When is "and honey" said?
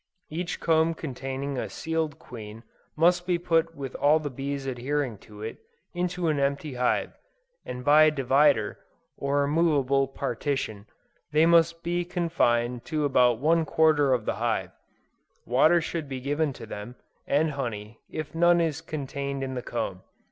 17.27-17.99